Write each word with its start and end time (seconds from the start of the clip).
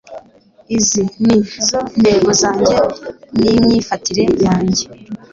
izi 0.77 1.01
ni 1.25 1.37
zo 1.67 1.79
ntego 2.01 2.29
zanjye 2.41 2.73
n'imyifatire 3.39 4.23
yanjye 4.45 4.83